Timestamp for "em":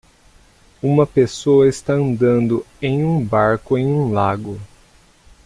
2.81-3.05, 3.77-3.85